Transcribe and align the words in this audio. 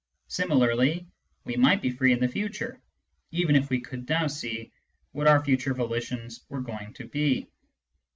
Similarly, 0.29 1.05
we 1.43 1.55
might 1.57 1.79
be 1.79 1.91
free 1.91 2.11
in 2.11 2.19
the 2.19 2.27
future, 2.27 2.81
even 3.29 3.55
if 3.55 3.69
we 3.69 3.79
could 3.79 4.09
now 4.09 4.25
sec 4.25 4.71
what 5.11 5.27
our 5.27 5.45
future 5.45 5.75
volitions 5.75 6.39
were 6.49 6.61
going 6.61 6.93
to 6.95 7.05
be. 7.07 7.47